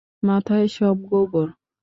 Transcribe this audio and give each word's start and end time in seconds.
মাথায় 0.23 0.67
সব 0.75 0.95
গোবর! 1.09 1.47